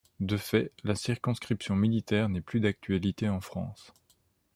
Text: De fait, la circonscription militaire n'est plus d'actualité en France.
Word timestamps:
De 0.19 0.35
fait, 0.35 0.71
la 0.83 0.95
circonscription 0.95 1.75
militaire 1.75 2.27
n'est 2.27 2.41
plus 2.41 2.59
d'actualité 2.59 3.29
en 3.29 3.39
France. 3.39 3.93